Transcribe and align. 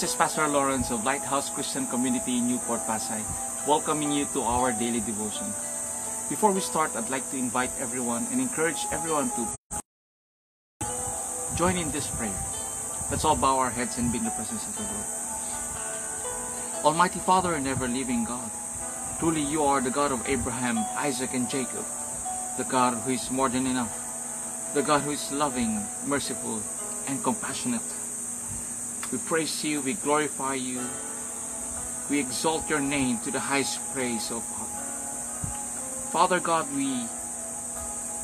This 0.00 0.12
is 0.12 0.16
Pastor 0.16 0.48
Lawrence 0.48 0.90
of 0.90 1.04
Lighthouse 1.04 1.52
Christian 1.52 1.86
Community 1.86 2.38
in 2.38 2.48
Newport, 2.48 2.80
Pasay, 2.88 3.20
welcoming 3.68 4.10
you 4.10 4.24
to 4.32 4.40
our 4.40 4.72
daily 4.72 5.04
devotion. 5.04 5.44
Before 6.32 6.56
we 6.56 6.64
start, 6.64 6.96
I'd 6.96 7.12
like 7.12 7.28
to 7.32 7.36
invite 7.36 7.68
everyone 7.78 8.24
and 8.32 8.40
encourage 8.40 8.80
everyone 8.92 9.28
to 9.36 9.44
join 11.52 11.76
in 11.76 11.92
this 11.92 12.08
prayer. 12.16 12.32
Let's 13.12 13.26
all 13.26 13.36
bow 13.36 13.58
our 13.58 13.68
heads 13.68 13.98
and 13.98 14.10
be 14.10 14.16
in 14.16 14.24
the 14.24 14.30
presence 14.30 14.64
of 14.64 14.80
the 14.80 14.88
Lord. 14.88 15.04
Almighty 16.80 17.20
Father 17.20 17.52
and 17.52 17.68
ever 17.68 17.86
living 17.86 18.24
God, 18.24 18.50
truly 19.18 19.44
you 19.44 19.64
are 19.64 19.82
the 19.82 19.92
God 19.92 20.12
of 20.12 20.24
Abraham, 20.24 20.80
Isaac, 20.96 21.36
and 21.36 21.44
Jacob, 21.44 21.84
the 22.56 22.64
God 22.64 22.96
who 23.04 23.12
is 23.12 23.30
more 23.30 23.50
than 23.50 23.66
enough, 23.66 23.92
the 24.72 24.80
God 24.80 25.02
who 25.02 25.10
is 25.10 25.30
loving, 25.30 25.84
merciful, 26.06 26.62
and 27.06 27.22
compassionate. 27.22 27.84
We 29.12 29.18
praise 29.18 29.64
you, 29.64 29.80
we 29.80 29.94
glorify 29.94 30.54
you, 30.54 30.80
we 32.08 32.20
exalt 32.20 32.70
your 32.70 32.78
name 32.78 33.18
to 33.24 33.30
the 33.30 33.40
highest 33.40 33.80
praise, 33.92 34.30
O 34.30 34.38
Father. 34.38 34.70
Father 36.10 36.38
God, 36.38 36.66
we 36.74 37.06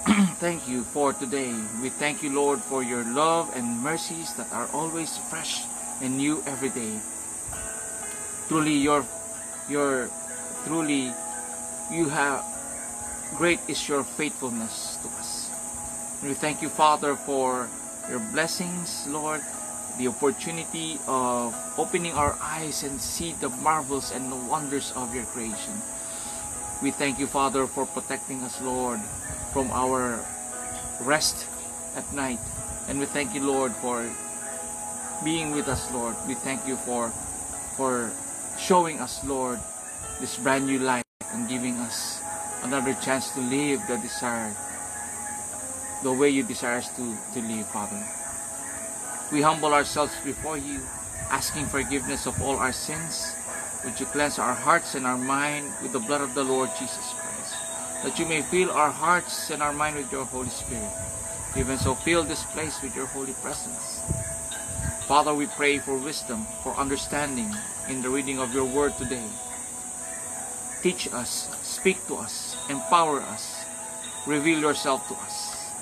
thank 0.38 0.68
you 0.68 0.82
for 0.82 1.12
today. 1.12 1.52
We 1.82 1.88
thank 1.91 2.22
you, 2.22 2.30
Lord, 2.30 2.60
for 2.60 2.84
your 2.84 3.02
love 3.02 3.50
and 3.56 3.82
mercies 3.82 4.34
that 4.34 4.52
are 4.52 4.68
always 4.72 5.18
fresh 5.18 5.64
and 6.00 6.16
new 6.16 6.42
every 6.46 6.68
day. 6.68 7.00
Truly, 8.46 8.74
your, 8.74 9.05
your, 9.68 10.08
truly, 10.66 11.12
you 11.91 12.08
have, 12.08 12.44
great 13.39 13.58
is 13.66 13.89
your 13.89 14.05
faithfulness 14.05 14.98
to 15.02 15.08
us. 15.18 15.50
And 16.20 16.28
we 16.28 16.34
thank 16.34 16.62
you, 16.62 16.68
Father, 16.68 17.16
for 17.16 17.68
your 18.08 18.20
blessings, 18.30 19.06
Lord, 19.08 19.42
the 19.98 20.08
opportunity 20.08 20.98
of 21.06 21.55
opening 21.78 22.12
our 22.12 22.36
eyes 22.41 22.83
and 22.83 23.00
see 23.00 23.33
the 23.41 23.48
marvels 23.48 24.12
and 24.12 24.30
the 24.30 24.36
wonders 24.36 24.92
of 24.97 25.14
your 25.14 25.25
creation. 25.25 25.72
We 26.83 26.91
thank 26.91 27.19
you, 27.19 27.27
Father, 27.27 27.66
for 27.66 27.86
protecting 27.86 28.42
us, 28.42 28.61
Lord, 28.61 29.00
from 29.52 29.70
our 29.72 30.20
rest 31.00 31.47
at 31.97 32.05
night. 32.12 32.41
And 32.89 33.00
we 33.00 33.06
thank 33.06 33.34
you, 33.34 33.41
Lord, 33.41 33.72
for 33.72 34.05
being 35.24 35.52
with 35.52 35.69
us, 35.69 35.91
Lord. 35.92 36.14
We 36.28 36.34
thank 36.34 36.67
you 36.67 36.77
for 36.77 37.11
for 37.77 38.11
showing 38.58 39.00
us, 39.00 39.24
Lord, 39.24 39.61
this 40.19 40.39
brand 40.39 40.67
new 40.67 40.78
life 40.78 41.05
and 41.33 41.48
giving 41.48 41.77
us 41.77 42.22
another 42.62 42.97
chance 43.05 43.30
to 43.33 43.41
live 43.41 43.80
the 43.86 43.97
desire, 43.98 44.56
the 46.02 46.12
way 46.12 46.30
you 46.30 46.42
desire 46.42 46.78
us 46.78 46.89
to, 46.97 47.05
to 47.34 47.41
live, 47.41 47.67
Father. 47.69 48.00
We 49.32 49.42
humble 49.42 49.74
ourselves 49.74 50.14
before 50.24 50.56
you, 50.56 50.80
asking 51.30 51.66
forgiveness 51.66 52.27
of 52.27 52.41
all 52.41 52.56
our 52.58 52.72
sins. 52.72 53.34
Would 53.84 53.98
you 53.98 54.06
cleanse 54.06 54.38
our 54.38 54.55
hearts 54.55 54.94
and 54.94 55.05
our 55.05 55.18
mind 55.18 55.66
with 55.83 55.92
the 55.92 55.98
blood 55.98 56.20
of 56.20 56.34
the 56.34 56.44
Lord 56.44 56.70
Jesus 56.78 57.12
Christ? 57.18 57.55
That 58.05 58.18
you 58.20 58.27
may 58.27 58.42
fill 58.42 58.70
our 58.70 58.91
hearts 58.91 59.50
and 59.50 59.62
our 59.64 59.72
mind 59.72 59.96
with 59.96 60.12
your 60.12 60.24
Holy 60.27 60.48
Spirit. 60.48 60.92
Even 61.56 61.77
so, 61.77 61.96
fill 61.96 62.22
this 62.22 62.44
place 62.44 62.80
with 62.83 62.94
your 62.94 63.06
holy 63.06 63.33
presence. 63.42 64.00
Father, 65.08 65.34
we 65.34 65.46
pray 65.46 65.78
for 65.78 65.98
wisdom, 65.98 66.46
for 66.62 66.77
understanding 66.77 67.50
in 67.88 68.02
the 68.02 68.11
reading 68.11 68.38
of 68.38 68.55
your 68.55 68.64
word 68.64 68.96
today. 68.96 69.27
Teach 70.83 71.12
us, 71.12 71.50
speak 71.62 71.98
to 72.06 72.14
us, 72.14 72.56
empower 72.70 73.20
us, 73.22 73.64
reveal 74.24 74.61
yourself 74.61 75.08
to 75.08 75.14
us. 75.14 75.72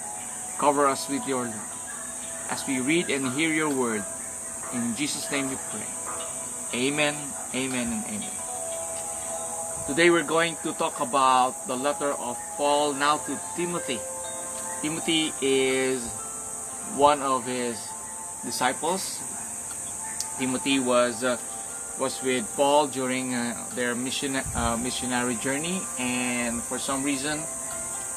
Cover 0.56 0.86
us 0.86 1.10
with 1.10 1.28
your 1.28 1.44
love 1.44 1.83
as 2.50 2.66
we 2.66 2.80
read 2.80 3.08
and 3.10 3.32
hear 3.32 3.48
your 3.48 3.70
word. 3.70 4.04
In 4.72 4.94
Jesus' 4.96 5.30
name 5.30 5.48
we 5.48 5.56
pray. 5.70 5.86
Amen, 6.74 7.14
amen, 7.54 7.92
and 7.92 8.04
amen. 8.06 8.34
Today 9.86 10.10
we're 10.10 10.26
going 10.26 10.56
to 10.64 10.72
talk 10.72 11.00
about 11.00 11.54
the 11.66 11.76
letter 11.76 12.12
of 12.18 12.36
Paul 12.56 12.94
now 12.94 13.18
to 13.28 13.38
Timothy. 13.54 14.00
Timothy 14.82 15.32
is 15.40 16.08
one 16.96 17.22
of 17.22 17.44
his 17.44 17.78
disciples. 18.44 19.20
Timothy 20.38 20.80
was 20.80 21.22
uh, 21.22 21.38
was 22.00 22.20
with 22.22 22.42
Paul 22.56 22.88
during 22.88 23.34
uh, 23.34 23.54
their 23.74 23.94
mission 23.94 24.36
uh, 24.56 24.76
missionary 24.76 25.36
journey, 25.36 25.80
and 25.98 26.60
for 26.60 26.78
some 26.78 27.04
reason, 27.04 27.38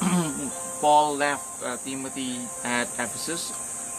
Paul 0.82 1.16
left 1.16 1.46
uh, 1.64 1.78
Timothy 1.86 2.42
at 2.64 2.90
Ephesus 2.98 3.54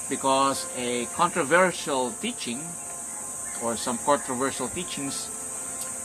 because 0.08 0.66
a 0.76 1.06
controversial 1.14 2.12
teaching 2.20 2.60
or 3.62 3.76
some 3.76 3.98
controversial 3.98 4.68
teachings 4.68 5.28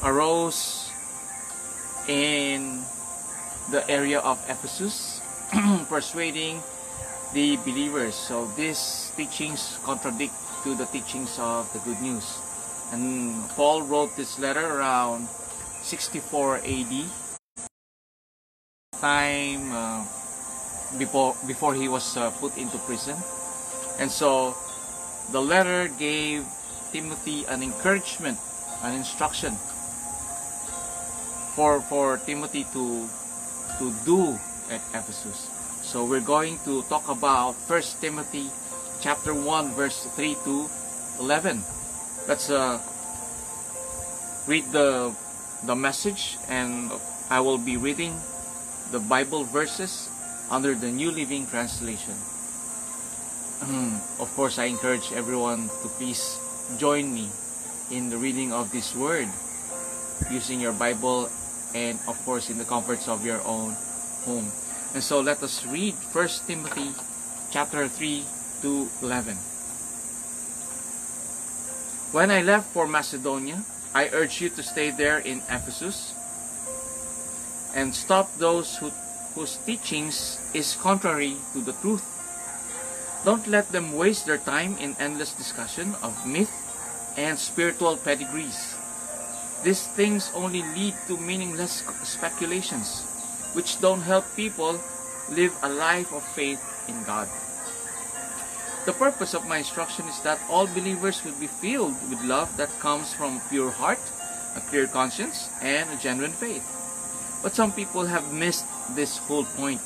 arose 0.03 0.91
in 2.08 2.84
the 3.72 3.88
area 3.90 4.19
of 4.19 4.38
Ephesus, 4.50 5.22
persuading 5.90 6.62
the 7.34 7.58
believers. 7.58 8.16
So 8.16 8.46
these 8.58 9.12
teachings 9.16 9.80
contradict 9.84 10.34
to 10.63 10.75
the 10.75 10.86
teachings 10.86 11.38
of 11.40 11.72
the 11.74 11.80
good 11.80 12.02
news. 12.02 12.40
And 12.92 13.50
Paul 13.56 13.84
wrote 13.84 14.16
this 14.16 14.38
letter 14.38 14.80
around 14.80 15.28
64 15.28 16.62
AD, 16.63 16.94
time 19.00 19.72
uh, 19.72 20.06
before 20.97 21.36
before 21.47 21.74
he 21.74 21.88
was 21.88 22.16
uh, 22.18 22.30
put 22.40 22.58
into 22.58 22.78
prison. 22.86 23.18
And 24.00 24.12
so 24.12 24.56
the 25.31 25.42
letter 25.42 25.88
gave 25.88 26.46
Timothy 26.92 27.46
an 27.46 27.64
encouragement, 27.64 28.38
an 28.84 28.96
instruction 28.96 29.56
for 31.56 31.81
for 31.81 32.18
Timothy 32.26 32.66
to 32.74 33.08
to 33.78 33.86
do 34.06 34.38
at 34.70 34.81
Ephesus. 34.94 35.50
So 35.81 36.06
we're 36.06 36.26
going 36.26 36.58
to 36.66 36.81
talk 36.90 37.09
about 37.09 37.54
1 37.70 37.81
Timothy 38.02 38.50
chapter 39.02 39.34
1 39.34 39.74
verse 39.76 40.08
3 40.16 40.38
to 40.46 40.70
11. 41.20 41.62
Let's 42.28 42.50
uh, 42.50 42.80
read 44.48 44.66
the 44.72 45.14
the 45.64 45.75
message 45.75 46.38
and 46.50 46.92
I 47.30 47.40
will 47.40 47.58
be 47.58 47.78
reading 47.78 48.16
the 48.92 49.00
Bible 49.00 49.44
verses 49.44 50.10
under 50.52 50.75
the 50.75 50.92
New 50.92 51.12
Living 51.12 51.48
Translation. 51.48 52.16
of 54.19 54.28
course, 54.35 54.59
I 54.59 54.66
encourage 54.66 55.13
everyone 55.13 55.69
to 55.84 55.88
please 55.96 56.40
join 56.78 57.13
me 57.13 57.29
in 57.91 58.09
the 58.09 58.18
reading 58.18 58.51
of 58.51 58.72
this 58.72 58.96
word 58.96 59.29
using 60.31 60.59
your 60.59 60.74
Bible 60.74 61.29
and 61.75 61.97
of 62.07 62.19
course 62.25 62.50
in 62.50 62.57
the 62.57 62.66
comforts 62.66 63.07
of 63.07 63.25
your 63.25 63.40
own 63.47 63.75
home. 64.28 64.51
And 64.94 65.03
so 65.03 65.22
let 65.22 65.41
us 65.44 65.66
read 65.66 65.96
1 65.96 66.28
Timothy 66.46 66.91
chapter 67.51 67.88
3 67.88 68.25
to 68.63 68.90
11. 69.01 69.35
When 72.12 72.31
I 72.31 72.41
left 72.41 72.68
for 72.74 72.85
Macedonia, 72.85 73.63
I 73.95 74.09
urged 74.12 74.41
you 74.41 74.50
to 74.50 74.63
stay 74.63 74.91
there 74.91 75.19
in 75.19 75.40
Ephesus 75.50 76.13
and 77.75 77.95
stop 77.95 78.28
those 78.35 78.75
who, 78.78 78.90
whose 79.35 79.56
teachings 79.66 80.38
is 80.53 80.75
contrary 80.75 81.38
to 81.53 81.62
the 81.62 81.74
truth. 81.80 82.12
Don't 83.24 83.48
let 83.48 83.72
them 83.72 83.96
waste 83.96 84.26
their 84.26 84.38
time 84.38 84.76
in 84.84 84.96
endless 85.00 85.32
discussion 85.32 85.96
of 86.04 86.28
myth 86.28 86.52
and 87.16 87.40
spiritual 87.40 87.96
pedigrees. 87.96 88.76
These 89.64 89.88
things 89.96 90.31
only 90.36 90.62
lead 90.75 90.94
to 91.08 91.16
meaningless 91.16 91.88
speculations, 92.04 93.08
which 93.54 93.80
don't 93.80 94.02
help 94.02 94.25
people 94.36 94.75
live 95.31 95.56
a 95.64 95.70
life 95.70 96.12
of 96.12 96.22
faith 96.36 96.60
in 96.90 97.00
God. 97.08 97.30
The 98.86 98.92
purpose 98.92 99.34
of 99.34 99.48
my 99.48 99.64
instruction 99.64 100.04
is 100.12 100.19
that 100.28 100.44
all 100.50 100.68
believers 100.68 101.24
will 101.24 101.40
be 101.40 101.48
filled 101.48 101.96
with 102.10 102.19
love 102.28 102.52
that 102.58 102.78
comes 102.84 103.14
from 103.14 103.38
a 103.38 103.44
pure 103.48 103.72
heart, 103.72 104.04
a 104.58 104.62
clear 104.68 104.88
conscience, 104.88 105.48
and 105.62 105.90
a 105.90 105.96
genuine 105.96 106.36
faith. 106.36 106.68
But 107.42 107.56
some 107.56 107.72
people 107.72 108.04
have 108.04 108.34
missed 108.34 108.68
this 108.96 109.18
whole 109.18 109.46
point. 109.56 109.80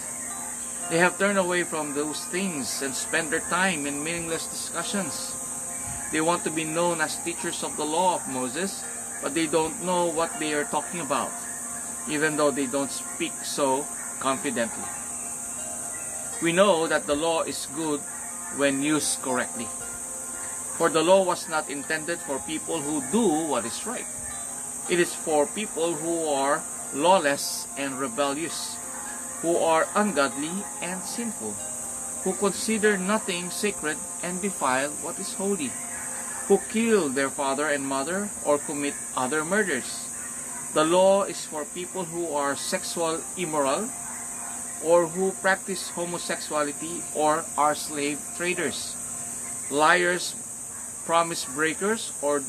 They 0.90 1.00
have 1.00 1.20
turned 1.20 1.38
away 1.38 1.64
from 1.64 1.94
those 1.94 2.24
things 2.32 2.82
and 2.82 2.96
spent 2.96 3.30
their 3.30 3.44
time 3.52 3.86
in 3.86 4.04
meaningless 4.04 4.48
discussions. 4.48 5.36
They 6.14 6.22
want 6.22 6.46
to 6.46 6.50
be 6.50 6.64
known 6.64 7.02
as 7.02 7.20
teachers 7.24 7.64
of 7.64 7.76
the 7.76 7.84
law 7.84 8.16
of 8.16 8.28
Moses, 8.30 8.86
but 9.22 9.34
they 9.34 9.48
don't 9.48 9.84
know 9.84 10.06
what 10.06 10.32
they 10.40 10.54
are 10.54 10.64
talking 10.64 11.02
about, 11.02 11.32
even 12.08 12.38
though 12.38 12.52
they 12.52 12.68
don't 12.68 12.92
speak 12.92 13.34
so 13.44 13.86
confidently. 14.22 14.88
We 16.42 16.54
know 16.54 16.88
that 16.88 17.06
the 17.06 17.16
law 17.16 17.42
is 17.42 17.68
good 17.76 18.00
when 18.56 18.82
used 18.82 19.22
correctly. 19.22 19.68
For 20.78 20.88
the 20.88 21.04
law 21.04 21.24
was 21.24 21.50
not 21.50 21.70
intended 21.70 22.20
for 22.20 22.40
people 22.48 22.80
who 22.80 23.04
do 23.12 23.50
what 23.50 23.66
is 23.66 23.86
right. 23.86 24.06
It 24.90 25.02
is 25.02 25.14
for 25.14 25.48
people 25.48 25.92
who 25.94 26.30
are 26.30 26.64
lawless 26.94 27.68
and 27.78 28.00
rebellious, 28.00 28.77
who 29.42 29.58
are 29.58 29.88
ungodly 29.96 30.64
and 30.82 31.02
sinful, 31.02 31.54
who 32.24 32.34
consider 32.34 32.98
nothing 32.98 33.50
sacred 33.50 33.98
and 34.24 34.42
defile 34.42 34.90
what 35.02 35.20
is 35.20 35.34
holy, 35.36 35.72
who 36.48 36.60
kill 36.70 37.10
their 37.10 37.30
father 37.30 37.68
and 37.68 37.86
mother 37.86 38.30
or 38.46 38.58
commit 38.58 38.96
other 39.16 39.46
murders. 39.46 40.10
The 40.74 40.84
law 40.84 41.24
is 41.24 41.46
for 41.46 41.66
people 41.66 42.06
who 42.06 42.34
are 42.34 42.56
sexual 42.56 43.22
immoral 43.38 43.90
or 44.84 45.08
who 45.08 45.32
practice 45.42 45.90
homosexuality 45.90 47.02
or 47.16 47.44
are 47.58 47.76
slave 47.76 48.20
traders, 48.38 48.96
liars, 49.72 50.36
promise 51.06 51.46
breakers, 51.46 52.12
or, 52.22 52.44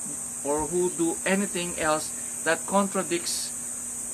or 0.44 0.66
who 0.66 0.90
do 0.90 1.16
anything 1.24 1.78
else 1.78 2.10
that 2.44 2.58
contradicts 2.66 3.52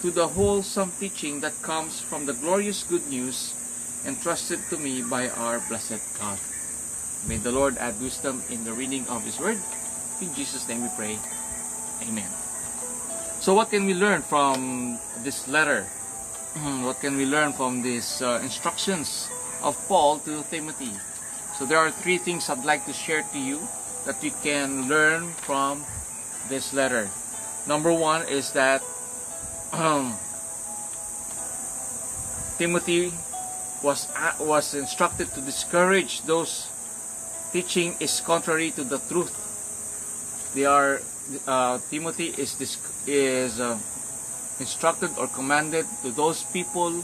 to 0.05 0.11
the 0.11 0.29
wholesome 0.37 0.93
teaching 1.01 1.41
that 1.41 1.57
comes 1.65 1.97
from 1.99 2.29
the 2.29 2.37
glorious 2.45 2.85
good 2.85 3.01
news 3.09 3.57
entrusted 4.05 4.61
to 4.69 4.77
me 4.77 5.01
by 5.01 5.33
our 5.41 5.65
blessed 5.65 5.97
God. 6.21 6.37
May 7.25 7.41
the 7.41 7.49
Lord 7.49 7.81
add 7.81 7.97
wisdom 8.05 8.45
in 8.53 8.69
the 8.69 8.75
reading 8.77 9.09
of 9.09 9.25
His 9.25 9.41
Word. 9.41 9.57
In 10.21 10.29
Jesus' 10.37 10.69
name 10.69 10.85
we 10.85 10.93
pray. 10.93 11.17
Amen. 12.05 12.29
So 13.41 13.57
what 13.57 13.73
can 13.73 13.89
we 13.89 13.97
learn 13.97 14.21
from 14.21 15.01
this 15.25 15.49
letter? 15.49 15.89
what 16.85 17.01
can 17.01 17.17
we 17.17 17.25
learn 17.25 17.57
from 17.57 17.81
these 17.81 18.21
uh, 18.21 18.45
instructions 18.45 19.33
of 19.65 19.73
Paul 19.89 20.19
to 20.29 20.45
Timothy? 20.53 20.93
So 21.57 21.65
there 21.65 21.81
are 21.81 21.91
three 21.91 22.19
things 22.19 22.51
I'd 22.53 22.69
like 22.69 22.85
to 22.85 22.93
share 22.93 23.25
to 23.33 23.41
you 23.41 23.57
that 24.05 24.21
you 24.21 24.37
can 24.45 24.85
learn 24.85 25.33
from 25.49 25.81
this 26.53 26.77
letter. 26.77 27.09
Number 27.67 27.89
one 27.91 28.29
is 28.29 28.53
that 28.53 28.85
Timothy 32.59 33.13
was 33.83 34.07
uh, 34.15 34.33
was 34.39 34.75
instructed 34.75 35.27
to 35.35 35.41
discourage 35.41 36.23
those 36.23 36.71
teaching 37.51 37.97
is 37.99 38.23
contrary 38.23 38.71
to 38.71 38.85
the 38.85 38.99
truth. 39.11 39.35
They 40.55 40.65
are 40.65 41.03
uh, 41.47 41.83
Timothy 41.91 42.31
is 42.39 42.55
is 43.07 43.59
uh, 43.59 43.75
instructed 44.63 45.11
or 45.19 45.27
commanded 45.27 45.87
to 46.07 46.15
those 46.15 46.45
people 46.55 47.03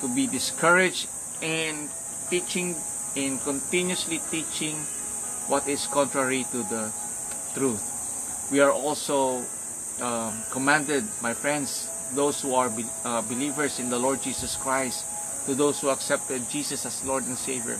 to 0.00 0.06
be 0.16 0.26
discouraged 0.26 1.08
in 1.44 1.92
teaching 2.30 2.76
in 3.12 3.36
continuously 3.44 4.24
teaching 4.32 4.76
what 5.52 5.68
is 5.68 5.84
contrary 5.86 6.48
to 6.48 6.64
the 6.72 6.88
truth. 7.52 7.84
We 8.50 8.60
are 8.64 8.72
also 8.72 9.44
um, 10.00 10.42
commanded, 10.50 11.04
my 11.22 11.34
friends, 11.34 11.88
those 12.14 12.40
who 12.40 12.54
are 12.54 12.68
be, 12.70 12.84
uh, 13.04 13.22
believers 13.22 13.78
in 13.80 13.90
the 13.90 13.98
Lord 13.98 14.22
Jesus 14.22 14.56
Christ, 14.56 15.04
to 15.46 15.54
those 15.54 15.80
who 15.80 15.88
accepted 15.88 16.48
Jesus 16.50 16.86
as 16.86 17.04
Lord 17.04 17.24
and 17.24 17.36
Savior. 17.36 17.78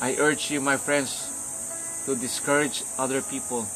I 0.00 0.16
urge 0.16 0.50
you, 0.50 0.60
my 0.60 0.76
friends, 0.76 1.28
to 2.06 2.16
discourage 2.16 2.82
other 2.98 3.20
people 3.22 3.66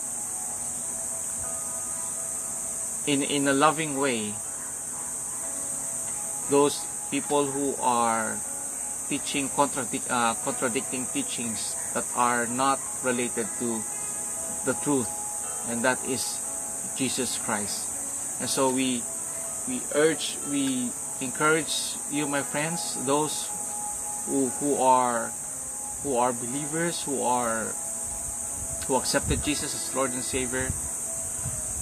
in 3.07 3.23
in 3.23 3.47
a 3.49 3.53
loving 3.53 4.01
way 4.01 4.33
those 6.49 6.81
people 7.11 7.45
who 7.45 7.77
are 7.81 8.37
teaching 9.09 9.49
contradic 9.53 10.01
uh, 10.09 10.33
contradicting 10.41 11.05
teachings 11.13 11.77
that 11.93 12.05
are 12.17 12.47
not 12.47 12.81
related 13.05 13.47
to 13.61 13.81
the 14.65 14.73
truth 14.81 15.09
and 15.69 15.85
that 15.85 16.01
is 16.09 16.41
Jesus 16.97 17.39
Christ 17.39 17.89
and 18.41 18.49
so 18.49 18.71
we 18.71 19.03
we 19.69 19.81
urge 19.95 20.37
we 20.51 20.91
encourage 21.21 21.97
you 22.11 22.27
my 22.27 22.43
friends 22.43 22.97
those 23.07 23.49
who, 24.27 24.49
who 24.61 24.77
are 24.77 25.33
who 26.03 26.17
are 26.17 26.33
believers 26.33 27.03
who 27.03 27.23
are 27.23 27.73
who 28.87 28.97
accepted 28.97 29.43
Jesus 29.43 29.75
as 29.75 29.95
Lord 29.95 30.13
and 30.13 30.23
Savior 30.23 30.69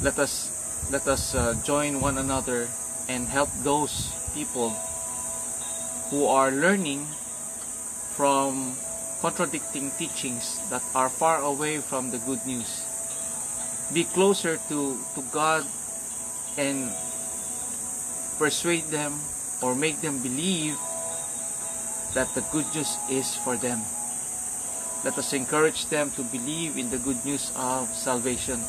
let 0.02 0.18
us 0.18 0.50
let 0.90 1.06
us 1.06 1.34
uh, 1.34 1.54
join 1.64 2.00
one 2.00 2.18
another 2.18 2.68
and 3.08 3.26
help 3.28 3.50
those 3.62 4.12
people 4.34 4.70
who 6.10 6.26
are 6.26 6.50
learning 6.50 7.06
from 8.12 8.76
contradicting 9.20 9.90
teachings 9.96 10.60
that 10.68 10.82
are 10.94 11.08
far 11.08 11.40
away 11.40 11.78
from 11.78 12.10
the 12.10 12.18
good 12.18 12.44
news. 12.44 12.81
Be 13.90 14.04
closer 14.04 14.56
to, 14.68 14.98
to 15.14 15.20
God 15.32 15.66
and 16.56 16.92
persuade 18.38 18.86
them 18.94 19.18
or 19.62 19.74
make 19.74 20.00
them 20.00 20.22
believe 20.22 20.78
that 22.14 22.28
the 22.34 22.44
good 22.52 22.66
news 22.74 22.96
is 23.10 23.34
for 23.34 23.56
them. 23.56 23.80
Let 25.04 25.18
us 25.18 25.32
encourage 25.32 25.86
them 25.86 26.10
to 26.14 26.22
believe 26.22 26.78
in 26.78 26.90
the 26.90 26.98
good 26.98 27.24
news 27.24 27.50
of 27.56 27.88
salvation 27.88 28.60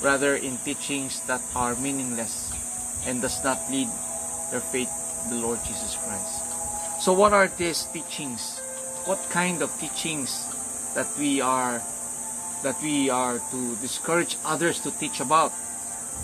rather 0.00 0.36
in 0.36 0.56
teachings 0.64 1.20
that 1.26 1.42
are 1.54 1.76
meaningless 1.76 2.50
and 3.06 3.20
does 3.20 3.42
not 3.44 3.58
lead 3.70 3.88
their 4.50 4.60
faith 4.60 4.90
to 5.24 5.34
the 5.34 5.40
Lord 5.40 5.58
Jesus 5.64 5.96
Christ. 5.96 6.42
So 7.00 7.12
what 7.12 7.32
are 7.32 7.48
these 7.48 7.84
teachings? 7.92 8.58
What 9.04 9.18
kind 9.30 9.62
of 9.62 9.70
teachings 9.78 10.46
that 10.94 11.06
we 11.18 11.40
are 11.40 11.82
that 12.62 12.80
we 12.82 13.10
are 13.10 13.38
to 13.50 13.76
discourage 13.76 14.36
others 14.44 14.80
to 14.80 14.90
teach 14.90 15.20
about? 15.20 15.52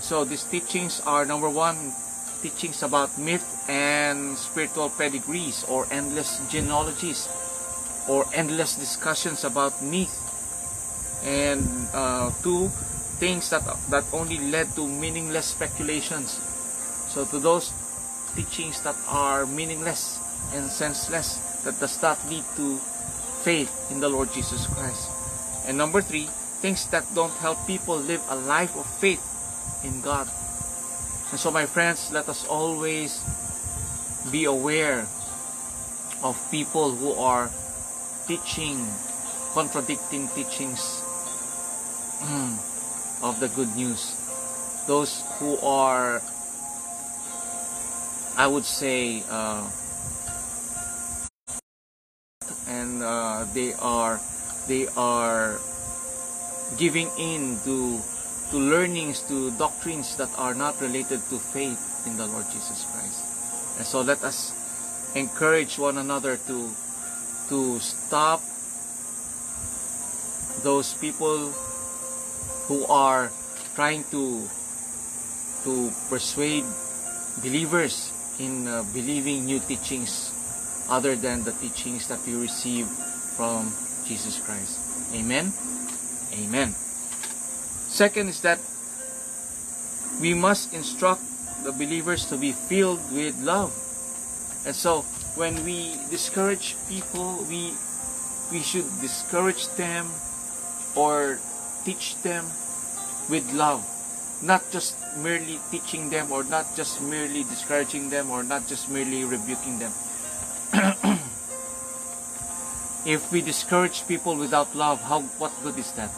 So 0.00 0.24
these 0.24 0.44
teachings 0.44 1.00
are 1.06 1.24
number 1.24 1.50
one, 1.50 1.92
teachings 2.42 2.82
about 2.82 3.18
myth 3.18 3.44
and 3.68 4.38
spiritual 4.38 4.90
pedigrees 4.90 5.64
or 5.68 5.86
endless 5.90 6.40
genealogies 6.48 7.28
or 8.08 8.24
endless 8.32 8.76
discussions 8.76 9.44
about 9.44 9.82
myth 9.82 10.14
and 11.24 11.66
uh, 11.92 12.30
two 12.42 12.68
things 13.18 13.50
that 13.50 13.66
that 13.90 14.04
only 14.12 14.38
led 14.38 14.70
to 14.76 14.86
meaningless 14.86 15.46
speculations. 15.46 16.38
So 17.10 17.24
to 17.26 17.38
those 17.38 17.74
teachings 18.36 18.80
that 18.82 18.94
are 19.08 19.46
meaningless 19.46 20.22
and 20.54 20.70
senseless, 20.70 21.42
that 21.64 21.80
does 21.80 22.00
not 22.00 22.18
lead 22.30 22.44
to 22.56 22.78
faith 23.42 23.90
in 23.90 23.98
the 23.98 24.08
Lord 24.08 24.32
Jesus 24.32 24.66
Christ. 24.66 25.17
And 25.68 25.76
number 25.76 26.00
three, 26.00 26.24
things 26.64 26.88
that 26.88 27.04
don't 27.14 27.32
help 27.44 27.60
people 27.66 28.00
live 28.00 28.24
a 28.30 28.36
life 28.36 28.74
of 28.74 28.86
faith 28.88 29.20
in 29.84 30.00
God. 30.00 30.26
And 31.30 31.38
so 31.38 31.50
my 31.50 31.66
friends, 31.66 32.10
let 32.10 32.26
us 32.28 32.48
always 32.48 33.20
be 34.32 34.46
aware 34.46 35.06
of 36.24 36.40
people 36.50 36.90
who 36.90 37.12
are 37.12 37.50
teaching 38.26 38.80
contradicting 39.52 40.28
teachings 40.32 41.04
of 43.22 43.36
the 43.40 43.48
good 43.52 43.68
news. 43.76 44.16
Those 44.86 45.22
who 45.36 45.58
are, 45.60 46.22
I 48.38 48.46
would 48.46 48.64
say, 48.64 49.22
uh, 49.28 49.68
and 52.66 53.02
uh, 53.02 53.44
they 53.52 53.74
are 53.74 54.18
they 54.68 54.86
are 54.96 55.58
giving 56.76 57.10
in 57.18 57.58
to 57.64 57.98
to 58.52 58.56
learnings 58.56 59.20
to 59.28 59.50
doctrines 59.56 60.16
that 60.16 60.28
are 60.38 60.54
not 60.54 60.80
related 60.80 61.20
to 61.28 61.36
faith 61.36 61.80
in 62.06 62.16
the 62.16 62.26
Lord 62.28 62.44
Jesus 62.52 62.84
Christ. 62.92 63.20
And 63.76 63.84
so 63.84 64.00
let 64.00 64.22
us 64.24 64.52
encourage 65.16 65.78
one 65.78 65.98
another 65.98 66.36
to 66.46 66.70
to 67.48 67.80
stop 67.80 68.40
those 70.62 70.92
people 71.00 71.52
who 72.68 72.84
are 72.86 73.32
trying 73.74 74.04
to 74.12 74.44
to 75.64 75.92
persuade 76.08 76.64
believers 77.40 78.12
in 78.38 78.68
uh, 78.68 78.84
believing 78.92 79.44
new 79.44 79.60
teachings 79.60 80.32
other 80.88 81.16
than 81.16 81.44
the 81.44 81.52
teachings 81.60 82.08
that 82.08 82.20
we 82.26 82.34
receive 82.36 82.86
from 83.36 83.72
Jesus 84.08 84.40
Christ. 84.40 84.80
Amen. 85.12 85.52
Amen. 86.32 86.72
Second 87.92 88.28
is 88.28 88.40
that 88.40 88.58
we 90.20 90.32
must 90.32 90.72
instruct 90.72 91.20
the 91.62 91.72
believers 91.72 92.24
to 92.32 92.36
be 92.36 92.52
filled 92.52 93.04
with 93.12 93.36
love. 93.44 93.70
And 94.64 94.74
so 94.74 95.02
when 95.36 95.60
we 95.64 96.00
discourage 96.08 96.74
people, 96.88 97.44
we 97.48 97.76
we 98.48 98.64
should 98.64 98.88
discourage 99.04 99.68
them 99.76 100.08
or 100.96 101.38
teach 101.84 102.16
them 102.24 102.48
with 103.28 103.44
love 103.52 103.84
not 104.40 104.62
just 104.70 104.96
merely 105.18 105.58
teaching 105.70 106.10
them 106.10 106.30
or 106.30 106.44
not 106.44 106.64
just 106.76 107.02
merely 107.02 107.42
discouraging 107.44 108.08
them 108.08 108.30
or 108.30 108.42
not 108.42 108.66
just 108.68 108.88
merely 108.88 109.24
rebuking 109.24 109.78
them 109.78 109.92
if 113.08 113.32
we 113.32 113.40
discourage 113.40 114.06
people 114.06 114.36
without 114.36 114.76
love 114.76 115.00
how 115.00 115.22
what 115.40 115.50
good 115.64 115.78
is 115.80 115.92
that? 115.92 116.12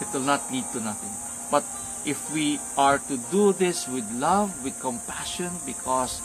It 0.00 0.08
will 0.14 0.24
not 0.24 0.40
lead 0.50 0.64
to 0.72 0.80
nothing. 0.80 1.12
But 1.50 1.62
if 2.08 2.32
we 2.32 2.58
are 2.76 2.98
to 2.98 3.20
do 3.30 3.52
this 3.52 3.86
with 3.86 4.08
love 4.16 4.48
with 4.64 4.80
compassion 4.80 5.52
because 5.66 6.24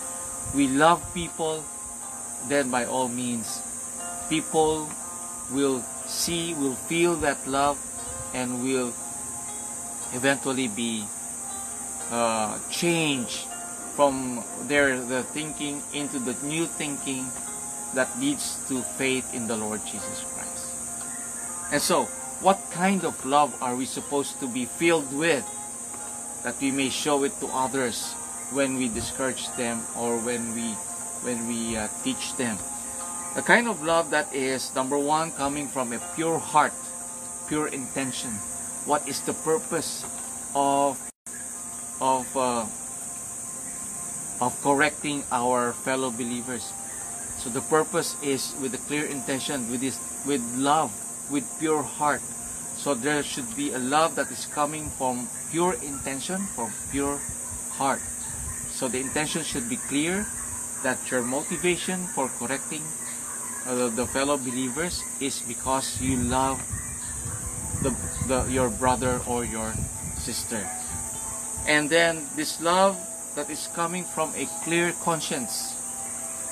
we 0.55 0.67
love 0.67 1.03
people 1.13 1.63
then 2.47 2.71
by 2.71 2.85
all 2.85 3.09
means 3.09 3.59
people 4.29 4.87
will 5.51 5.83
see 6.07 6.53
will 6.55 6.79
feel 6.87 7.15
that 7.15 7.35
love 7.45 7.75
and 8.33 8.63
will 8.63 8.93
eventually 10.15 10.67
be 10.67 11.03
uh, 12.11 12.57
changed 12.71 13.43
from 13.95 14.43
their 14.71 14.95
the 15.03 15.23
thinking 15.35 15.83
into 15.93 16.17
the 16.19 16.35
new 16.47 16.65
thinking 16.65 17.27
that 17.93 18.09
leads 18.19 18.59
to 18.67 18.81
faith 18.81 19.33
in 19.33 19.47
the 19.47 19.57
Lord 19.57 19.81
Jesus 19.85 20.23
Christ. 20.33 20.65
And 21.71 21.81
so, 21.81 22.05
what 22.41 22.59
kind 22.71 23.03
of 23.03 23.13
love 23.25 23.51
are 23.61 23.75
we 23.75 23.85
supposed 23.85 24.39
to 24.39 24.47
be 24.47 24.65
filled 24.65 25.11
with 25.13 25.45
that 26.43 26.55
we 26.61 26.71
may 26.71 26.89
show 26.89 27.23
it 27.23 27.35
to 27.41 27.47
others 27.51 28.13
when 28.55 28.77
we 28.77 28.87
discourage 28.87 29.51
them 29.57 29.83
or 29.97 30.17
when 30.23 30.55
we 30.55 30.73
when 31.21 31.47
we 31.47 31.77
uh, 31.77 31.87
teach 32.03 32.35
them? 32.37 32.57
The 33.35 33.43
kind 33.43 33.67
of 33.67 33.83
love 33.83 34.09
that 34.09 34.33
is 34.33 34.73
number 34.73 34.97
one 34.97 35.31
coming 35.31 35.67
from 35.67 35.93
a 35.93 35.99
pure 36.15 36.39
heart, 36.39 36.73
pure 37.47 37.67
intention. 37.67 38.31
What 38.89 39.07
is 39.07 39.21
the 39.21 39.33
purpose 39.45 40.01
of 40.55 40.97
of 42.01 42.25
uh, 42.33 42.65
of 44.41 44.55
correcting 44.63 45.21
our 45.31 45.73
fellow 45.73 46.09
believers? 46.09 46.73
So 47.39 47.49
the 47.49 47.61
purpose 47.61 48.15
is 48.21 48.53
with 48.61 48.73
a 48.75 48.81
clear 48.83 49.05
intention, 49.05 49.71
with 49.71 49.79
this, 49.81 49.97
with 50.27 50.43
love, 50.55 50.91
with 51.31 51.47
pure 51.59 51.81
heart. 51.81 52.21
So 52.75 52.93
there 52.93 53.23
should 53.23 53.47
be 53.55 53.71
a 53.71 53.79
love 53.79 54.15
that 54.15 54.31
is 54.31 54.45
coming 54.45 54.89
from 54.91 55.27
pure 55.51 55.73
intention, 55.81 56.43
from 56.55 56.71
pure 56.91 57.19
heart. 57.71 58.01
So 58.71 58.87
the 58.87 58.99
intention 58.99 59.43
should 59.43 59.69
be 59.69 59.77
clear 59.87 60.27
that 60.83 60.99
your 61.11 61.23
motivation 61.23 62.07
for 62.15 62.27
correcting 62.39 62.83
uh, 63.67 63.89
the 63.89 64.07
fellow 64.07 64.37
believers 64.37 65.03
is 65.19 65.41
because 65.47 66.01
you 66.01 66.17
love 66.17 66.59
the, 67.83 67.95
the 68.27 68.51
your 68.51 68.69
brother 68.69 69.21
or 69.27 69.45
your 69.45 69.73
sister. 70.17 70.67
And 71.67 71.89
then 71.89 72.27
this 72.35 72.61
love 72.61 72.99
that 73.35 73.49
is 73.49 73.67
coming 73.75 74.03
from 74.03 74.33
a 74.35 74.47
clear 74.63 74.91
conscience. 75.03 75.78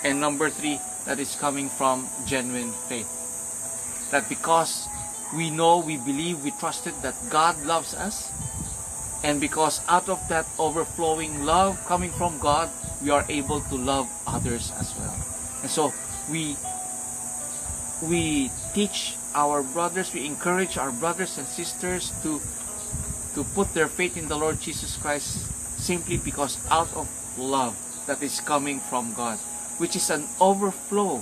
And 0.03 0.21
number 0.21 0.49
three, 0.49 0.79
that 1.05 1.19
is 1.19 1.35
coming 1.35 1.69
from 1.69 2.07
genuine 2.25 2.71
faith. 2.87 3.09
That 4.11 4.29
because 4.29 4.87
we 5.35 5.49
know, 5.49 5.79
we 5.79 5.97
believe, 5.97 6.43
we 6.43 6.51
trusted 6.51 6.93
that 7.01 7.15
God 7.29 7.59
loves 7.65 7.93
us, 7.93 8.31
and 9.23 9.41
because 9.41 9.81
out 9.89 10.07
of 10.09 10.21
that 10.29 10.45
overflowing 10.59 11.43
love 11.43 11.83
coming 11.85 12.11
from 12.11 12.37
God, 12.39 12.69
we 13.01 13.09
are 13.09 13.25
able 13.29 13.61
to 13.61 13.75
love 13.75 14.07
others 14.27 14.71
as 14.79 14.93
well. 14.97 15.15
And 15.61 15.71
so 15.71 15.93
we 16.29 16.55
we 18.01 18.51
teach 18.73 19.15
our 19.33 19.63
brothers, 19.63 20.13
we 20.13 20.25
encourage 20.25 20.77
our 20.77 20.91
brothers 20.91 21.37
and 21.37 21.47
sisters 21.47 22.13
to 22.23 22.39
to 23.33 23.43
put 23.53 23.73
their 23.73 23.87
faith 23.87 24.17
in 24.17 24.27
the 24.27 24.37
Lord 24.37 24.61
Jesus 24.61 24.97
Christ 24.97 25.45
simply 25.77 26.17
because 26.17 26.57
out 26.69 26.89
of 26.95 27.09
love 27.37 27.77
that 28.07 28.21
is 28.23 28.39
coming 28.41 28.79
from 28.79 29.13
God, 29.13 29.37
which 29.77 29.95
is 29.95 30.09
an 30.09 30.25
overflow 30.41 31.19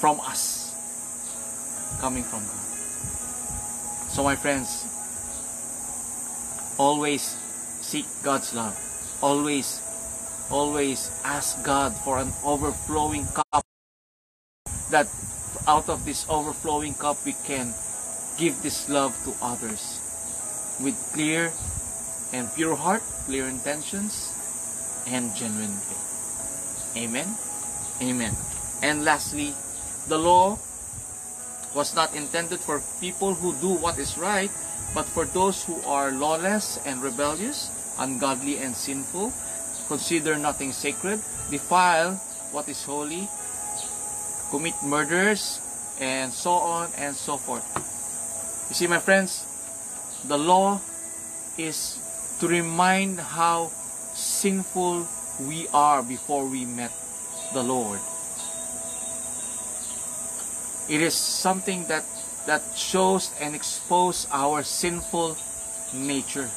from 0.00 0.20
us 0.20 0.74
coming 2.00 2.22
from 2.22 2.40
God. 2.40 2.64
So 4.10 4.22
my 4.22 4.36
friends, 4.36 4.86
always 6.78 7.22
seek 7.82 8.06
God's 8.22 8.54
love. 8.54 8.76
Always, 9.20 9.82
always 10.50 11.10
ask 11.24 11.64
God 11.64 11.92
for 11.92 12.18
an 12.18 12.32
overflowing 12.44 13.26
cup 13.26 13.64
that 14.90 15.06
out 15.66 15.88
of 15.88 16.04
this 16.04 16.24
overflowing 16.30 16.94
cup 16.94 17.16
we 17.26 17.34
can 17.44 17.74
give 18.38 18.62
this 18.62 18.88
love 18.88 19.12
to 19.24 19.34
others 19.42 20.00
with 20.80 20.94
clear 21.12 21.52
and 22.32 22.48
pure 22.54 22.76
heart, 22.76 23.02
clear 23.26 23.46
intentions, 23.46 24.32
and 25.08 25.34
genuine 25.34 25.74
faith. 25.74 26.07
Amen? 26.98 27.30
Amen. 28.02 28.34
And 28.82 29.04
lastly, 29.04 29.54
the 30.08 30.18
law 30.18 30.58
was 31.74 31.94
not 31.94 32.14
intended 32.14 32.58
for 32.58 32.82
people 33.00 33.34
who 33.34 33.54
do 33.62 33.70
what 33.78 33.98
is 33.98 34.18
right, 34.18 34.50
but 34.94 35.06
for 35.06 35.24
those 35.24 35.62
who 35.62 35.78
are 35.86 36.10
lawless 36.10 36.78
and 36.86 37.02
rebellious, 37.02 37.70
ungodly 37.98 38.58
and 38.58 38.74
sinful, 38.74 39.32
consider 39.86 40.36
nothing 40.36 40.72
sacred, 40.72 41.22
defile 41.50 42.14
what 42.50 42.68
is 42.68 42.82
holy, 42.82 43.28
commit 44.50 44.74
murders, 44.82 45.60
and 46.00 46.32
so 46.32 46.52
on 46.52 46.90
and 46.98 47.14
so 47.14 47.36
forth. 47.36 47.66
You 48.68 48.74
see, 48.74 48.86
my 48.86 48.98
friends, 48.98 49.46
the 50.26 50.38
law 50.38 50.80
is 51.58 51.98
to 52.40 52.48
remind 52.48 53.20
how 53.20 53.70
sinful 54.14 55.06
we 55.40 55.68
are 55.72 56.02
before 56.02 56.46
we 56.46 56.64
met 56.64 56.92
the 57.52 57.62
Lord. 57.62 58.00
It 60.88 61.00
is 61.00 61.14
something 61.14 61.86
that 61.88 62.04
that 62.46 62.62
shows 62.74 63.30
and 63.40 63.54
exposes 63.54 64.26
our 64.32 64.62
sinful 64.62 65.36
nature. 65.92 66.48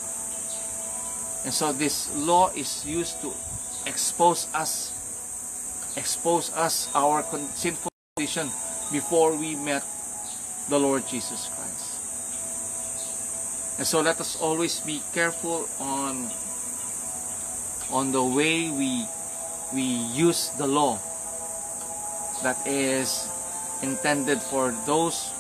And 1.44 1.54
so 1.54 1.74
this 1.74 2.08
law 2.16 2.50
is 2.56 2.86
used 2.86 3.20
to 3.22 3.34
expose 3.86 4.48
us 4.54 5.02
expose 5.98 6.54
us 6.56 6.88
our 6.96 7.24
sinful 7.56 7.92
condition 8.16 8.48
before 8.92 9.36
we 9.36 9.56
met 9.56 9.84
the 10.70 10.80
Lord 10.80 11.04
Jesus 11.08 11.52
Christ. 11.52 11.92
And 13.80 13.88
so 13.88 14.02
let 14.02 14.20
us 14.22 14.40
always 14.40 14.80
be 14.80 15.02
careful 15.14 15.68
on 15.80 16.30
on 17.92 18.12
the 18.12 18.24
way 18.24 18.72
we 18.72 19.06
we 19.74 19.84
use 20.16 20.50
the 20.58 20.68
law 20.68 21.00
that 22.44 22.58
is 22.66 23.28
intended 23.84 24.42
for 24.42 24.72
those 24.86 25.32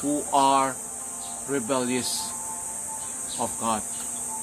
who 0.00 0.22
are 0.32 0.76
rebellious 1.48 2.30
of 3.38 3.50
God. 3.60 3.82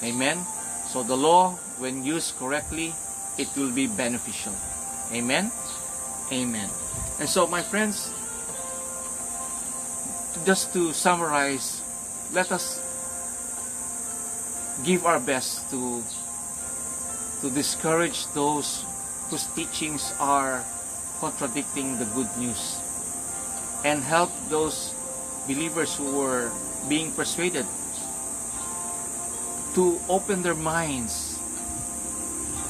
Amen. 0.03 0.43
So 0.87 1.03
the 1.03 1.15
law 1.15 1.55
when 1.79 2.03
used 2.03 2.35
correctly 2.37 2.93
it 3.37 3.47
will 3.55 3.71
be 3.71 3.87
beneficial. 3.87 4.53
Amen? 5.13 5.51
Amen. 6.31 6.69
And 7.19 7.29
so, 7.29 7.47
my 7.47 7.61
friends, 7.61 8.11
just 10.45 10.73
to 10.73 10.93
summarize, 10.93 11.81
let 12.33 12.51
us 12.51 12.83
give 14.83 15.05
our 15.05 15.19
best 15.19 15.69
to 15.71 16.03
to 17.41 17.49
discourage 17.49 18.27
those 18.33 18.85
whose 19.29 19.45
teachings 19.53 20.13
are 20.19 20.63
contradicting 21.19 21.97
the 21.99 22.05
good 22.13 22.29
news 22.37 22.81
and 23.85 24.01
help 24.01 24.31
those 24.49 24.93
believers 25.47 25.95
who 25.95 26.11
were 26.15 26.51
being 26.89 27.11
persuaded 27.11 27.65
to 29.73 29.99
open 30.09 30.41
their 30.41 30.55
minds 30.55 31.37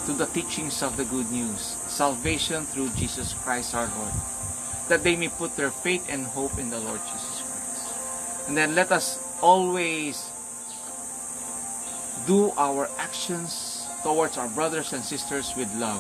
to 0.06 0.14
the 0.14 0.26
teachings 0.28 0.84
of 0.84 0.96
the 0.96 1.06
good 1.06 1.30
news, 1.32 1.76
salvation 1.88 2.66
through 2.66 2.90
Jesus 2.96 3.34
Christ 3.44 3.76
our 3.76 3.92
Lord, 4.00 4.14
that 4.88 5.04
they 5.04 5.16
may 5.16 5.28
put 5.28 5.56
their 5.56 5.72
faith 5.72 6.08
and 6.10 6.26
hope 6.26 6.58
in 6.58 6.70
the 6.70 6.80
Lord 6.80 7.00
Jesus 7.12 7.44
Christ. 7.44 8.48
And 8.48 8.56
then 8.56 8.76
let 8.76 8.92
us 8.92 9.20
always 9.42 10.32
do 12.26 12.52
our 12.58 12.90
actions 12.98 13.67
towards 14.08 14.38
our 14.38 14.48
brothers 14.56 14.94
and 14.94 15.04
sisters 15.04 15.52
with 15.58 15.68
love, 15.76 16.00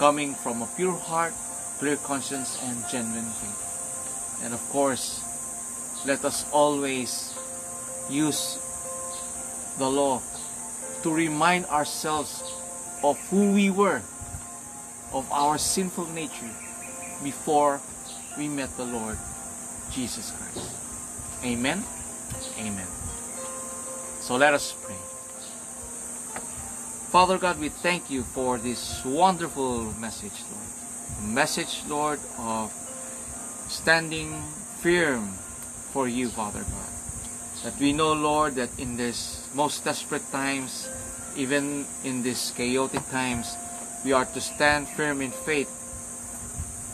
coming 0.00 0.34
from 0.34 0.60
a 0.60 0.66
pure 0.74 0.98
heart, 1.06 1.32
clear 1.78 1.94
conscience, 2.02 2.58
and 2.66 2.82
genuine 2.90 3.30
faith. 3.38 4.42
And 4.42 4.52
of 4.52 4.58
course, 4.70 5.22
let 6.04 6.24
us 6.24 6.50
always 6.50 7.30
use 8.10 8.58
the 9.78 9.88
law 9.88 10.20
to 11.04 11.14
remind 11.14 11.66
ourselves 11.66 12.42
of 13.04 13.22
who 13.30 13.52
we 13.52 13.70
were, 13.70 14.02
of 15.12 15.30
our 15.30 15.56
sinful 15.56 16.10
nature 16.10 16.50
before 17.22 17.80
we 18.36 18.48
met 18.48 18.76
the 18.76 18.84
Lord 18.84 19.16
Jesus 19.92 20.34
Christ. 20.34 20.74
Amen. 21.44 21.84
Amen. 22.58 22.88
So 24.18 24.34
let 24.34 24.54
us 24.54 24.74
pray. 24.82 25.13
Father 27.14 27.38
God, 27.38 27.60
we 27.60 27.68
thank 27.68 28.10
you 28.10 28.24
for 28.24 28.58
this 28.58 29.04
wonderful 29.04 29.84
message, 30.02 30.34
Lord. 30.50 31.32
Message, 31.32 31.84
Lord, 31.86 32.18
of 32.40 32.72
standing 33.70 34.42
firm 34.82 35.28
for 35.94 36.08
you, 36.08 36.28
Father 36.28 36.66
God. 36.66 36.90
That 37.62 37.78
we 37.78 37.92
know, 37.92 38.14
Lord, 38.14 38.56
that 38.56 38.76
in 38.80 38.96
this 38.96 39.48
most 39.54 39.84
desperate 39.84 40.26
times, 40.32 40.90
even 41.36 41.86
in 42.02 42.24
these 42.24 42.50
chaotic 42.56 43.08
times, 43.10 43.54
we 44.04 44.12
are 44.12 44.24
to 44.24 44.40
stand 44.40 44.88
firm 44.88 45.22
in 45.22 45.30
faith. 45.30 45.70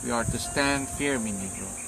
We 0.05 0.11
are 0.11 0.25
to 0.25 0.39
stand 0.39 0.91
firm 1.01 1.27
in 1.27 1.41
you, 1.41 1.49
Lord. 1.65 1.81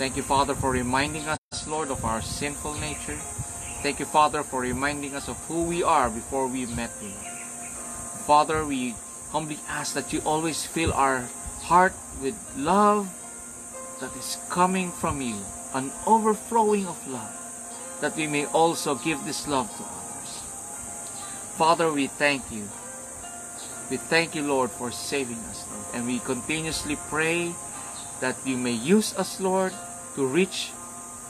Thank 0.00 0.16
you, 0.16 0.22
Father, 0.22 0.54
for 0.54 0.70
reminding 0.70 1.28
us, 1.28 1.68
Lord, 1.68 1.90
of 1.90 2.02
our 2.02 2.22
sinful 2.22 2.80
nature. 2.80 3.20
Thank 3.86 4.00
you, 4.00 4.06
Father, 4.06 4.42
for 4.42 4.62
reminding 4.62 5.14
us 5.14 5.28
of 5.28 5.38
who 5.46 5.62
we 5.62 5.84
are 5.84 6.10
before 6.10 6.48
we 6.48 6.66
met 6.66 6.90
you. 7.00 7.14
Father, 8.26 8.66
we 8.66 8.96
humbly 9.30 9.60
ask 9.68 9.94
that 9.94 10.12
you 10.12 10.20
always 10.26 10.66
fill 10.66 10.92
our 10.92 11.30
heart 11.62 11.94
with 12.20 12.34
love 12.58 13.06
that 14.00 14.10
is 14.16 14.38
coming 14.50 14.90
from 14.90 15.22
you, 15.22 15.38
an 15.72 15.92
overflowing 16.04 16.84
of 16.88 16.98
love, 17.06 17.30
that 18.00 18.16
we 18.16 18.26
may 18.26 18.46
also 18.46 18.96
give 18.96 19.24
this 19.24 19.46
love 19.46 19.70
to 19.78 19.84
others. 19.86 20.42
Father, 21.54 21.92
we 21.92 22.08
thank 22.08 22.42
you. 22.50 22.66
We 23.88 24.02
thank 24.02 24.34
you, 24.34 24.42
Lord, 24.42 24.72
for 24.72 24.90
saving 24.90 25.38
us, 25.46 25.64
Lord. 25.70 25.86
And 25.94 26.06
we 26.08 26.18
continuously 26.18 26.98
pray 27.06 27.54
that 28.18 28.34
you 28.44 28.56
may 28.56 28.74
use 28.74 29.14
us, 29.14 29.38
Lord, 29.38 29.72
to 30.16 30.26
reach 30.26 30.72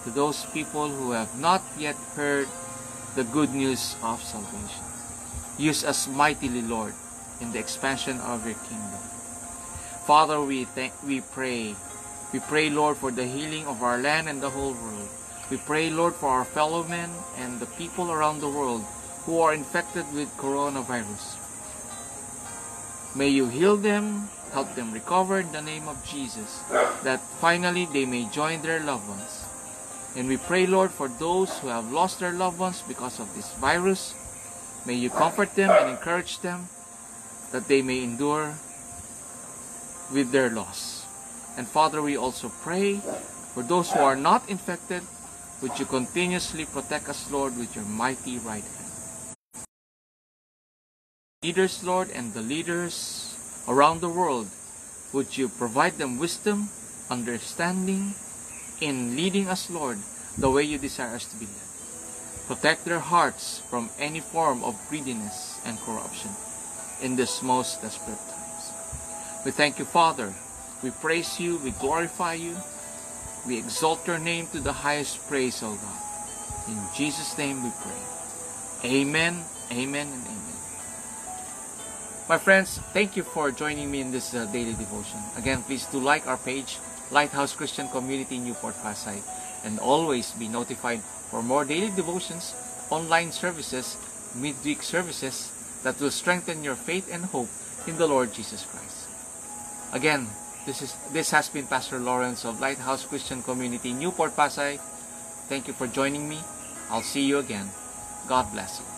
to 0.07 0.15
those 0.15 0.47
people 0.55 0.87
who 0.87 1.11
have 1.11 1.35
not 1.43 1.67
yet 1.77 1.99
heard 2.15 2.47
the 3.19 3.27
good 3.35 3.51
news 3.51 3.99
of 4.07 4.23
salvation. 4.23 4.87
Use 5.59 5.83
us 5.83 6.07
mightily, 6.07 6.63
Lord, 6.63 6.95
in 7.43 7.51
the 7.51 7.59
expansion 7.59 8.23
of 8.23 8.47
your 8.47 8.55
kingdom. 8.71 9.03
Father, 10.07 10.39
we 10.41 10.63
thank, 10.63 10.95
we 11.03 11.27
pray. 11.35 11.75
We 12.33 12.39
pray, 12.39 12.71
Lord, 12.71 12.99
for 13.03 13.11
the 13.11 13.27
healing 13.27 13.67
of 13.67 13.83
our 13.83 13.99
land 13.99 14.29
and 14.29 14.41
the 14.41 14.51
whole 14.51 14.79
world. 14.79 15.11
We 15.51 15.57
pray, 15.59 15.91
Lord, 15.91 16.15
for 16.15 16.31
our 16.31 16.45
fellow 16.47 16.87
men 16.87 17.11
and 17.39 17.59
the 17.59 17.67
people 17.75 18.13
around 18.13 18.39
the 18.39 18.49
world 18.49 18.87
who 19.27 19.41
are 19.41 19.55
infected 19.55 20.07
with 20.15 20.31
coronavirus. 20.39 21.43
May 23.17 23.29
you 23.29 23.49
heal 23.49 23.77
them, 23.77 24.31
help 24.53 24.75
them 24.77 24.93
recover 24.93 25.41
in 25.41 25.51
the 25.51 25.63
name 25.63 25.89
of 25.89 25.99
Jesus, 26.07 26.63
that 27.03 27.19
finally 27.43 27.87
they 27.91 28.07
may 28.07 28.31
join 28.31 28.63
their 28.63 28.79
loved 28.79 29.09
ones. 29.09 29.36
And 30.17 30.29
we 30.29 30.39
pray, 30.39 30.65
Lord, 30.65 30.91
for 30.91 31.09
those 31.09 31.59
who 31.59 31.69
have 31.69 31.93
lost 31.93 32.21
their 32.21 32.33
loved 32.33 32.59
ones 32.59 32.83
because 32.89 33.21
of 33.21 33.29
this 33.37 33.53
virus. 33.61 34.17
May 34.87 34.95
you 34.95 35.11
comfort 35.11 35.55
them 35.55 35.69
and 35.69 35.91
encourage 35.91 36.41
them 36.41 36.69
that 37.53 37.69
they 37.69 37.83
may 37.83 38.03
endure 38.03 38.55
with 40.11 40.33
their 40.33 40.49
loss. 40.49 41.05
And 41.59 41.69
Father, 41.69 42.01
we 42.01 42.17
also 42.17 42.49
pray 42.63 42.97
for 43.53 43.63
those 43.63 43.93
who 43.93 44.01
are 44.01 44.17
not 44.17 44.49
infected, 44.49 45.03
would 45.61 45.79
you 45.79 45.85
continuously 45.85 46.65
protect 46.65 47.09
us, 47.09 47.31
Lord, 47.31 47.57
with 47.57 47.77
your 47.77 47.85
mighty 47.85 48.39
right 48.39 48.65
hand. 48.65 49.67
Leaders, 51.43 51.85
Lord, 51.85 52.11
and 52.11 52.33
the 52.33 52.43
leaders 52.43 53.65
around 53.69 54.01
the 54.01 54.09
world, 54.09 54.49
would 55.13 55.37
you 55.37 55.49
provide 55.49 55.99
them 55.99 56.19
wisdom, 56.19 56.69
understanding, 57.11 58.15
in 58.81 59.17
leading 59.17 59.49
us, 59.49 59.71
Lord, 59.71 59.99
the 60.39 60.51
way 60.51 60.63
you 60.63 60.79
desire 60.79 61.17
us 61.17 61.25
to 61.27 61.37
be 61.37 61.47
led. 61.47 61.67
Protect 62.47 62.85
their 62.85 63.01
hearts 63.01 63.59
from 63.71 63.91
any 63.99 64.21
form 64.21 64.63
of 64.63 64.79
greediness 64.89 65.59
and 65.65 65.79
corruption 65.81 66.31
in 67.03 67.17
this 67.17 67.43
most 67.43 67.83
desperate 67.83 68.19
times. 68.31 69.45
We 69.45 69.51
thank 69.51 69.79
you, 69.79 69.85
Father. 69.85 70.33
We 70.83 70.91
praise 70.91 71.41
you, 71.41 71.57
we 71.59 71.71
glorify 71.73 72.35
you, 72.35 72.57
we 73.47 73.57
exalt 73.59 74.07
your 74.07 74.19
name 74.19 74.47
to 74.49 74.61
the 74.61 74.73
highest 74.73 75.27
praise, 75.27 75.63
O 75.63 75.75
God. 75.75 76.03
In 76.69 76.79
Jesus' 76.95 77.39
name 77.39 77.63
we 77.65 77.71
pray. 77.81 78.91
Amen, 78.91 79.43
amen, 79.73 80.07
and 80.07 80.23
amen. 80.27 80.57
My 82.29 82.39
friends, 82.39 82.79
thank 82.93 83.17
you 83.17 83.23
for 83.23 83.51
joining 83.53 83.91
me 83.91 84.01
in 84.01 84.11
this 84.11 84.35
uh, 84.35 84.45
daily 84.47 84.75
devotion. 84.75 85.21
Again, 85.37 85.63
please 85.63 85.87
do 85.87 85.99
like 85.99 86.27
our 86.27 86.37
page, 86.37 86.79
Lighthouse 87.11 87.55
Christian 87.55 87.89
Community 87.89 88.39
Newport 88.39 88.75
Pasay, 88.83 89.21
and 89.65 89.79
always 89.79 90.33
be 90.33 90.49
notified 90.49 91.01
for 91.31 91.43
more 91.43 91.65
daily 91.65 91.91
devotions, 91.95 92.55
online 92.91 93.33
services, 93.33 93.97
midweek 94.35 94.83
services 94.83 95.53
that 95.83 96.01
will 96.01 96.11
strengthen 96.11 96.65
your 96.65 96.75
faith 96.75 97.09
and 97.13 97.25
hope 97.27 97.49
in 97.87 97.97
the 97.97 98.07
Lord 98.07 98.33
Jesus 98.33 98.65
Christ. 98.65 99.09
Again, 99.93 100.27
this 100.67 100.83
is 100.83 100.95
this 101.13 101.31
has 101.31 101.49
been 101.49 101.67
Pastor 101.67 101.99
Lawrence 101.99 102.45
of 102.45 102.61
Lighthouse 102.61 103.07
Christian 103.07 103.43
Community 103.43 103.93
Newport 103.93 104.35
Pasay. 104.35 104.79
Thank 105.47 105.69
you 105.69 105.75
for 105.75 105.87
joining 105.87 106.29
me. 106.29 106.43
I'll 106.91 107.07
see 107.07 107.23
you 107.23 107.39
again. 107.39 107.71
God 108.27 108.51
bless 108.51 108.81
you. 108.81 108.96